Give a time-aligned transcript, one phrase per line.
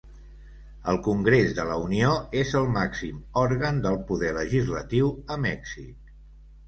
[0.93, 6.15] El Congrés de la Unió és el màxim òrgan del poder legislatiu a Mèxic.